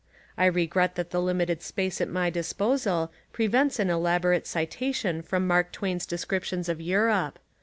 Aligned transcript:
I 0.35 0.47
regret 0.47 0.95
that 0.95 1.11
the 1.11 1.21
limited 1.21 1.61
space 1.61 2.01
at 2.01 2.09
my 2.09 2.31
disposal 2.31 3.11
prevents 3.33 3.77
an 3.77 3.91
elaborate 3.91 4.47
citation 4.47 5.21
from 5.21 5.45
Mark 5.45 5.71
Twain's 5.71 6.07
descriptions 6.07 6.67
of 6.67 6.81
Europe. 6.81 7.37